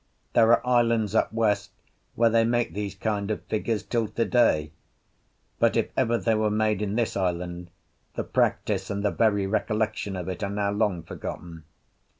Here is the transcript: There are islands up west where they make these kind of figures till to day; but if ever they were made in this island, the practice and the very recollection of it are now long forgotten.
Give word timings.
There 0.33 0.49
are 0.49 0.65
islands 0.65 1.13
up 1.13 1.31
west 1.31 1.69
where 2.15 2.31
they 2.31 2.43
make 2.43 2.73
these 2.73 2.95
kind 2.95 3.29
of 3.29 3.43
figures 3.43 3.83
till 3.83 4.07
to 4.07 4.25
day; 4.25 4.71
but 5.59 5.77
if 5.77 5.89
ever 5.95 6.17
they 6.17 6.33
were 6.33 6.49
made 6.49 6.81
in 6.81 6.95
this 6.95 7.15
island, 7.15 7.69
the 8.15 8.23
practice 8.23 8.89
and 8.89 9.05
the 9.05 9.11
very 9.11 9.45
recollection 9.45 10.15
of 10.15 10.27
it 10.27 10.41
are 10.43 10.49
now 10.49 10.71
long 10.71 11.03
forgotten. 11.03 11.65